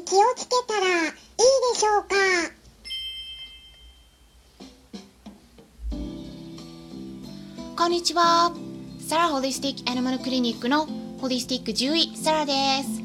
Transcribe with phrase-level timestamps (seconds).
[0.00, 1.12] に気をつけたらいい
[1.74, 2.14] でしょうか？
[7.76, 8.52] こんにちは。
[9.06, 10.86] サラホリスティックアニマルクリニックの
[11.20, 12.52] ホリスティック獣医サラで
[12.82, 13.00] す。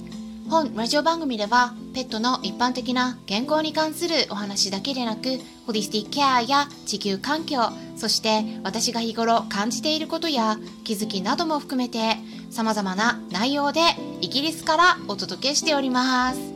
[0.49, 7.57] 本ラジオ番組ではペットの一般的な健康に関するお話だけでなくホリスティックケアや地球環境
[7.97, 12.17] そして私が日頃感じていることや気づきなども含めて
[12.51, 13.81] 様々な内容で
[14.21, 16.54] イギリスからお届けしております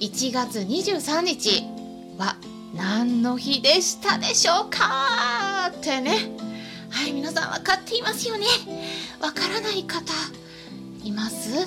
[0.00, 1.62] 1月23日
[2.16, 2.36] は
[2.74, 6.30] 何の日でしたでしょうかってね。
[6.90, 8.46] はい皆さん分かっていますよね。
[9.20, 10.12] わからない方
[11.02, 11.50] います？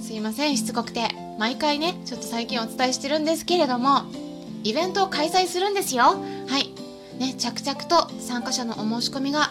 [0.00, 1.14] すいませんしつこくて。
[1.38, 4.04] 毎回ねちょっと最近お伝えしてるんですけれども
[4.64, 6.04] イベントを開催するんですよ。
[6.48, 6.70] はい
[7.18, 9.50] ね着々と参加者のお申し込みが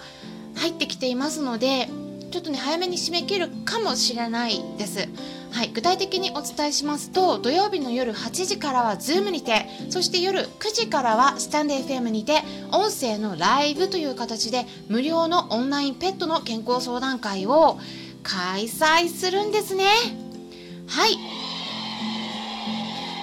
[0.56, 1.88] 入ってきていますので
[2.32, 5.08] ちょっとね早めに締め切るかもしれないです。
[5.56, 12.42] はい、具体的にお伝えしますと土曜日の夜8時からは Zoom にてそして夜9時からはスタンデー FM にて
[12.74, 17.80] 音声のライブという形で無料のオンラインペットの健康相談会を
[18.22, 19.86] 開催するんですね。
[20.88, 21.18] はい。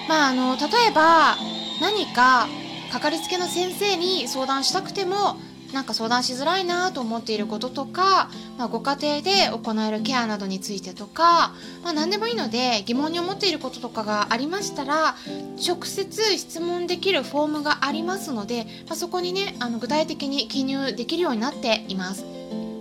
[0.09, 1.37] まああの例えば
[1.79, 2.47] 何か
[2.91, 5.37] かかりつけの先生に相談したくても
[5.73, 15.15] なんか相談しづらいなと思っていることとか、まあ、ご家庭で行えるケアなどについてとか、まあ、何でもいいので疑問に思っていることとかがありましたら
[15.67, 22.23] 直接質問できるフォームがありますので、まあ、そこにねあの具体的に記入できるようになっています。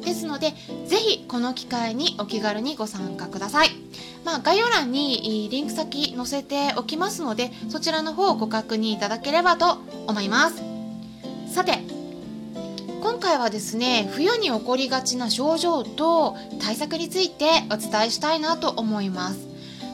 [0.05, 0.53] ですので
[0.87, 3.71] ぜひこの機会にお気軽にご参加ください。
[4.25, 10.63] まあ、概要欄にリンク先載せておきますのでそちらの方をご確認いただければと思います。
[11.53, 12.02] さて
[13.03, 19.49] 今回はですね冬に起こりがちな症状と対策についてお伝えしたいなと思います。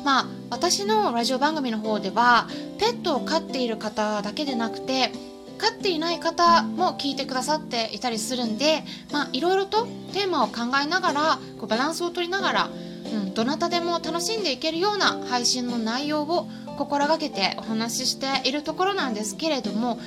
[0.04, 2.48] まあ私のラジオ番組の方では
[2.78, 5.10] ペットを飼っている方だけでなくて
[5.56, 12.70] 飼っていない方も聞いてくださっていたりするんでまあいろいろとテーマを考えながらこうバランスを取りながら、
[13.12, 16.46] うん、どなたでも楽しんでいけるような配信の内容を
[16.76, 19.98] 心がけてお話ししているところなんですけれども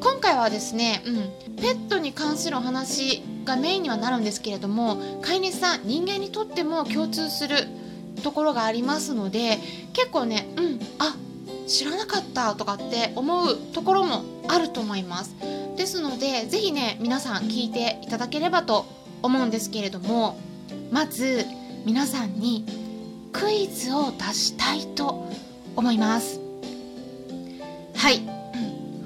[0.00, 1.10] 今回はですね、う
[1.50, 7.56] ん、ペットに関するお話がメインにはなるんですけれども飼い主さん人間にとっても共通する
[8.22, 9.58] ところがありますので
[9.92, 11.14] 結構ねうんあ
[11.66, 15.36] 知らなかったとかって思うところもあると思います。
[15.76, 18.86] ですので是非ね皆さん聞いていただければと
[19.22, 20.38] 思うんですけれども
[20.90, 21.46] まず
[21.86, 22.66] 皆さんに
[23.32, 25.28] クイズを出したいと
[25.76, 26.40] 思います。
[27.94, 28.40] はい。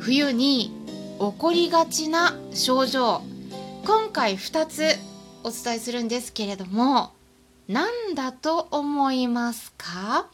[0.04, 0.83] 冬に
[1.32, 3.22] 起こりがちな症状。
[3.86, 4.96] 今回2つ
[5.42, 7.12] お伝えするんですけれども
[7.68, 10.26] 何だと思いますか？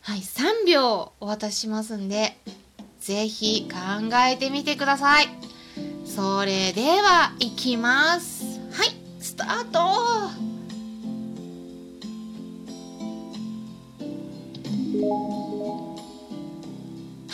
[0.00, 2.36] はい3秒お渡ししますんで
[3.00, 3.78] ぜひ考
[4.28, 5.28] えてみてください。
[6.04, 8.60] それではいきます。
[8.72, 8.88] はい
[9.20, 9.78] スタート。
[9.78, 10.32] は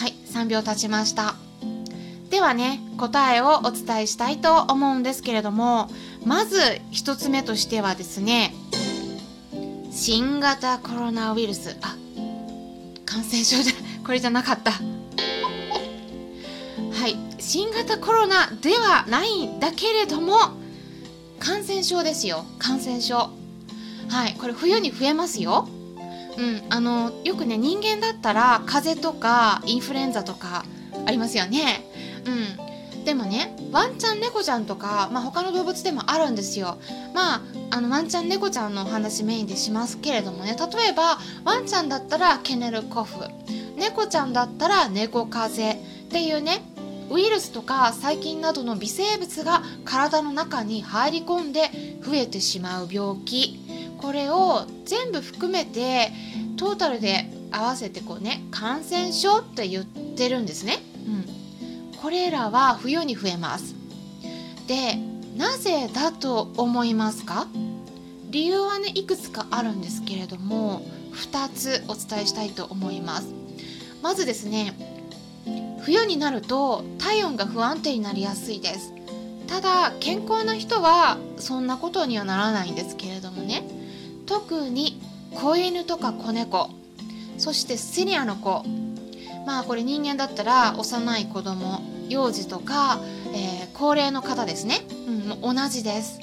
[0.07, 1.37] い3秒経ちました。
[2.37, 5.89] ではね答えをお伝えしたいと思うんですけれども
[6.23, 6.59] まず
[6.93, 8.53] 1つ目としてはですね
[9.91, 11.79] 新型コロナウイルス。
[11.81, 11.97] あ
[13.07, 13.73] 感染症じゃ
[14.05, 14.73] これじゃなかった。
[16.93, 20.37] はい新型コロナではないんだけれども
[21.41, 22.45] 感染症ですよ。
[22.59, 23.31] 感染症。
[24.11, 25.67] はいこれ冬に増えますよ。
[26.37, 30.67] うんあのよくね人間だったら風邪とかインフルエンザとか
[31.07, 31.96] ありますよね。
[32.27, 36.79] うん、でもねワンちゃん猫ちゃんとか、まあ、他の動物でもあるんですよ。
[37.15, 40.57] まああのワンちゃん猫ちゃんのお話メインでしますけれどもね。
[40.59, 43.15] 例えばワンちゃんだったらケネルコフ。
[43.77, 46.63] 猫ちゃんだったら猫風邪っていうね
[47.11, 51.71] ウイルスとか細菌などの微生物が体の中に入り込んで
[52.03, 53.61] 増えてしまう病気。
[53.99, 56.13] これを全部含めて
[56.57, 60.79] トータルで合わせてこうね感染症って言ってるんですね。
[61.07, 61.36] うん。
[62.07, 63.75] これらは冬に増えます。
[64.69, 64.95] で
[65.37, 67.49] なぜだと思いますか？
[68.31, 70.83] 理由はねいくつかあるんですけれども
[71.15, 73.35] 2つお伝えしたいと思います。
[74.05, 74.73] まずですね
[75.83, 78.93] 冬になると体温が不安定になりやすいです。
[79.49, 83.65] ただ健康な人はそんなことにはならないんですけれどもね。
[84.27, 85.03] 特に
[85.35, 86.71] 子犬とか子猫
[87.37, 88.63] そしてシニアの子。
[89.45, 93.01] まあこれ人間だったら幼い子供幼児とか、
[93.35, 94.81] えー、高齢の方ですね、
[95.43, 96.21] うん、同じです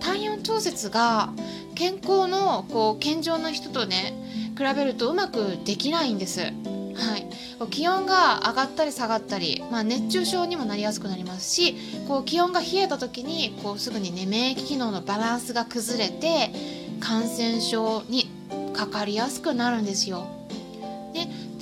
[0.00, 1.32] 体温調節が
[1.74, 4.14] 健康のこう健常な人とね
[4.56, 6.40] 比べるとうまくできないんです。
[6.40, 7.26] はい、
[7.70, 16.50] 気温が上がったり下がったり、まあ、熱中症にもなりやすくなりますしこう気温が冷えた時にこうすぐに、ね、免疫機能のバランスが崩れて
[17.00, 18.30] 感染症に
[18.74, 20.43] かかりやすくなるんですよ。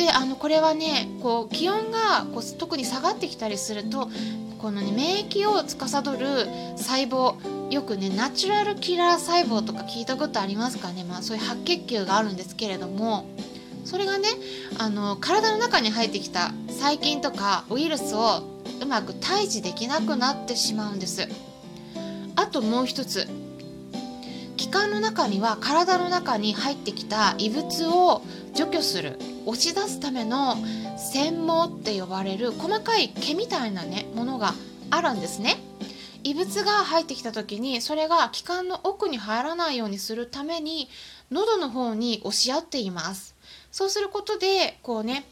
[0.02, 4.10] であのこれはねこう気温がこう特に下がってきたりすると
[4.58, 6.46] この、ね、免疫を司る
[6.76, 7.36] 細胞
[7.72, 13.26] よくねナチュラルキラー細胞とか聞いたことありますかね、まあ、そういう白血球があるんですけれども
[13.84, 14.28] それがね
[14.78, 18.42] あの体の中に入ってきた細菌とかウイルスを
[18.82, 21.28] うまく退治できなくなってしまうんです。
[22.34, 23.28] あともう一つ
[24.56, 28.22] 気管の中には体の中に入ってきた異物を
[28.54, 30.56] 除去する押し出すための
[30.96, 34.54] 繊毛って呼ばれる細かい毛みたいなねものが
[34.90, 35.56] あるんですね。
[36.24, 40.88] 異物が入ってきた時にそれが気管の奥に入らないようにするために
[41.32, 43.34] 喉の方に押し合っています。
[43.72, 45.24] そうすることでこうね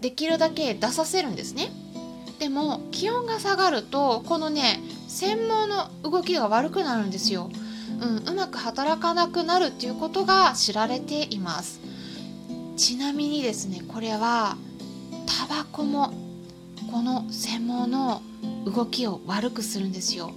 [0.00, 1.70] できるだけ出させるんですね。
[2.38, 7.50] でも気温が下がるとこのね繊毛の動きが悪くなるんですよ、
[8.00, 11.80] うん、うまく働かなくなるっていうことが知られています。
[12.78, 14.56] ちなみにですねこれは
[15.26, 16.12] タバコも
[16.92, 18.22] この専門の
[18.64, 20.30] 動きを悪くするんですよ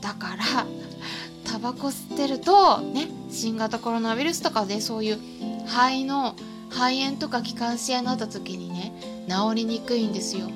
[0.00, 0.66] だから
[1.44, 5.18] タバコ吸ってるとね新型コロナウイルスとかでそういう
[5.66, 6.34] 肺の
[6.70, 8.94] 肺炎とか気管支炎になった時にね
[9.28, 10.48] 治りにくいんですよ。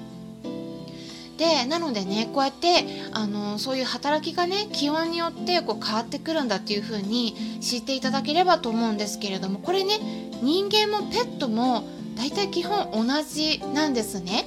[1.38, 9.99] でなのでねこうやってあのそういう働きがね気温によってこう変わってくるんだっていう風に知っていただければと思うんですけれどもこれね
[10.43, 14.46] 人間もペットも大体基本同じなんですね。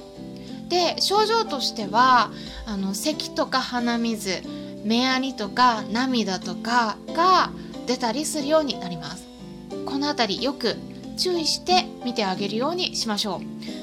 [0.68, 2.30] で症状としては
[2.66, 4.42] あの咳とか鼻水
[4.84, 7.50] 目やりとか涙とかが
[7.86, 9.26] 出たりするようになります。
[9.86, 10.76] この辺りよく
[11.16, 13.40] 注意して見てあげるようにしましょう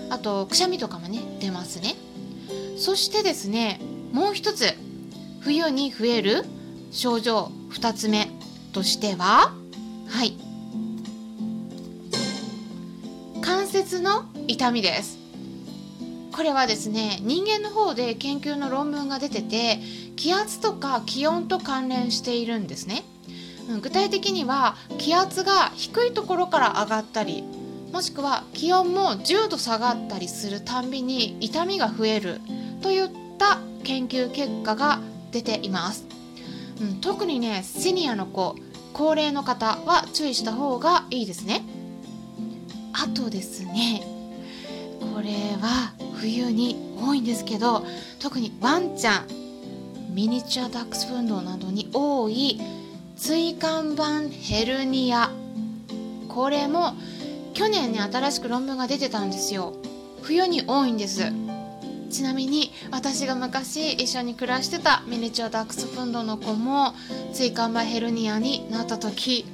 [0.09, 1.95] あとくしゃみとかもね出ますね
[2.79, 3.81] そしてですね
[4.13, 4.73] もう一つ
[5.41, 6.45] 冬に増える
[6.91, 8.29] 症状2つ目
[8.71, 9.53] としては
[10.07, 10.33] はい。
[13.41, 15.19] 関節の痛みです。
[16.31, 19.79] これはですね人間の方で研究の論文が出てて
[20.15, 23.03] 気圧とか気温と関連しているんですね。
[23.81, 27.43] 具体的には気圧が低いところから上がったり
[27.91, 32.41] もしくは気温も10度下がったりするたんびに痛みが増える
[32.81, 34.99] といった研究結果が
[35.31, 36.05] 出ています、
[36.81, 38.55] うん、特にねシニアの子
[38.93, 41.63] 高齢の方は注意した方がいいですね。
[42.91, 44.01] あとですね
[45.13, 45.29] これ
[45.61, 47.85] は冬に多いんですけど
[48.19, 49.27] 特にワンちゃん
[50.13, 52.59] ミニチュアダックスフンドなどに多い
[53.15, 55.29] 椎間板ヘルニア
[56.27, 56.93] これも
[57.53, 59.73] 去年ね新しく論文が出てたんですよ。
[60.21, 61.31] 冬に多いんです。
[62.09, 66.93] ちなみに私が昔一緒に暮らしてたミニチュアダックスフンドの子も
[67.33, 69.45] 椎間板ヘルニアになった時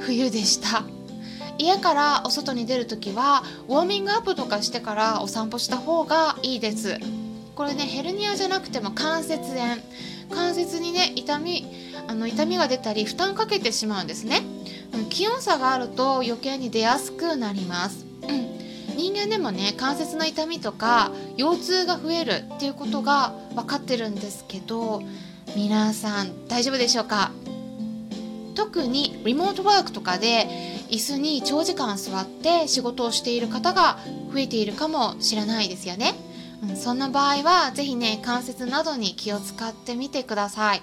[0.00, 0.84] 冬でした。
[1.58, 6.98] 家からお外に出る時はウォーミングアップとかしてからお散歩した方がいいです。
[7.54, 9.76] これねヘルニアじゃなくても関節炎。
[10.34, 11.66] 関節にね痛み
[12.08, 14.40] あの痛みが出たり負担かけてしまうんですね、
[15.10, 18.06] 気温差があると余計に出やすくなります、
[19.02, 25.02] 人間でもね関節の痛みとか腰痛が増えるっていうことが分かってるんですけど
[25.56, 27.32] 皆さん大丈夫でしょうか？
[28.54, 30.46] 特にリモートワークとかで
[30.88, 33.98] 椅子に長時間座って仕事をしている方が
[34.32, 36.14] 増えているかもしれないですよね。
[36.62, 40.82] うん、そんな場合は是非ね関節などに気を使ってみてください。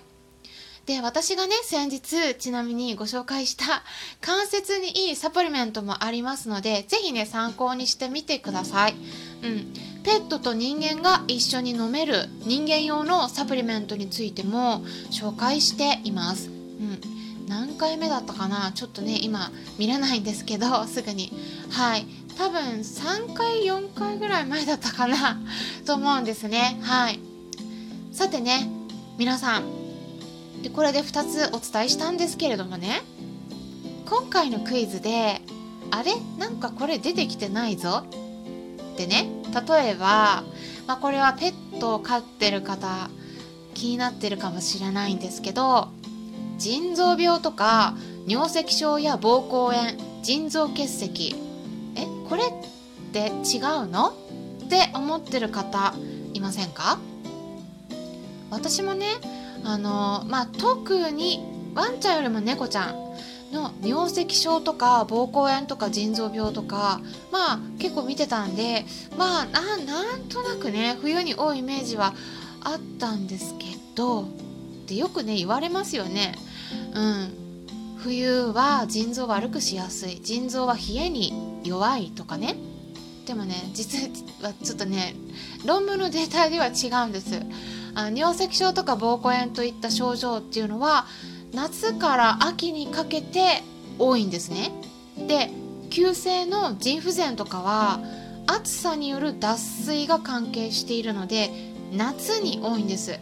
[0.90, 3.84] で私がね先日ちなみにご紹介した
[4.22, 8.96] 関節にいいサプリメントもありますので是非ね参考にしてみてください。
[9.44, 9.72] うん、
[10.04, 16.50] ペットと人間が一緒に飲める人間用のサプリメントについても紹介しています。
[16.50, 17.00] うん、
[17.48, 18.72] 何回目だったかな？
[18.72, 21.32] ちょっとね今見れないんですけど すぐに。
[21.70, 22.08] はい。
[22.36, 25.40] 多分3回4回ぐらい前だったかな？
[25.86, 26.80] と思うんですね。
[26.82, 27.20] はい。
[28.12, 28.68] さてね
[29.20, 29.79] 皆さん
[30.64, 33.02] でこれで2つお伝えしたんですけれどもね。
[34.06, 35.42] 今回のクイズで
[35.92, 36.14] あれ？
[36.38, 38.04] なんかこれ出てきてないぞ？
[38.94, 39.30] ってね
[39.68, 40.44] 例えば、
[40.88, 43.10] まあ、これはペットを飼ってる方
[43.74, 45.88] 気になってるかもしれないんですけど
[46.58, 47.96] 腎臓病とか
[48.28, 51.36] 尿石症や膀胱炎腎臓結石
[51.96, 52.48] えこれっ
[53.14, 54.10] て違うの？
[54.66, 55.94] って思ってる方
[56.34, 57.00] いませんか？
[58.52, 59.06] 私もね
[59.64, 61.44] あのまあ特に
[61.76, 62.96] ワンちゃんよりも猫ちゃん
[63.52, 67.02] の尿石症とか膀胱炎とか腎臓病とか
[67.32, 68.86] まあ結構見てたんで
[69.18, 72.14] まあななんとなくね冬に多いイメージは
[72.62, 74.26] あったんですけどっ
[74.88, 76.34] てよくね言われますよね。
[76.94, 77.34] うん。
[77.98, 80.22] 冬は腎臓悪くしやすい。
[80.22, 82.56] 腎臓は冷えに弱いとかね。
[83.28, 84.00] でもね実
[84.42, 85.14] はちょっとね
[85.66, 87.40] 論文のデータでは違うんです。
[87.96, 91.06] あ尿石症とか膀胱炎といった症状っていうのは
[91.54, 93.64] 夏から秋にかけて
[93.98, 94.72] 多いんですね。
[95.28, 95.52] で
[95.90, 98.00] 急性の腎不全とかは
[98.48, 101.50] 暑さによる脱水が関係しているので
[101.92, 103.20] 夏に多いんです。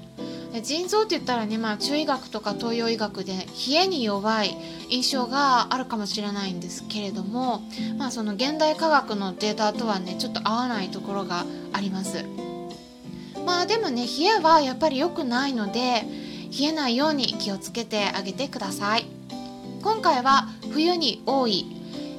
[0.64, 4.58] 腎臓って言ったらね、まあ、中医学とか東洋医学で冷えに弱い
[4.90, 7.62] 印象があるかもしれないんですけれども、
[7.98, 12.26] まあ、その現代科学のデータとはねちょっと合わないところがあります。
[13.48, 16.04] まあでもね冷えはやっぱり良くないので
[16.52, 19.06] 冷えないように気をつけてあげてください。
[19.82, 21.74] 今回は冬に多い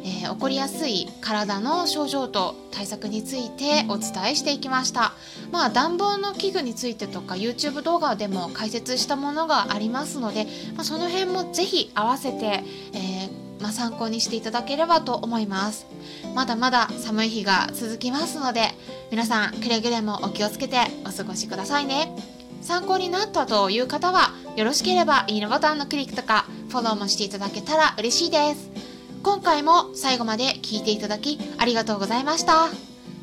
[0.04, 5.12] えー、起こりやすい体の症状と対策についてお伝えしていきました。
[5.52, 12.62] まあ暖房の器具についてとか YouTube 動画でも解説したものがありますので、まあ、その辺もぜひ合わせて、
[12.94, 15.86] えー、まあ、参考にしていただければと思います。
[16.34, 18.70] まだまだ寒い日が続きますので
[19.10, 22.14] 皆さんくれぐれもお気をつけてお過ごしくださいね
[22.62, 32.68] 参考になったという方はよろしければいいねボタンのクリックとかフォローもしていただけたら嬉しいです今回も最後まで聞いていただきありがとうございました。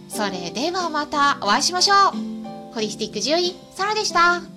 [0.08, 2.74] それではまたお会いしましょう。
[2.74, 4.55] ホリスティック獣医、サラでした。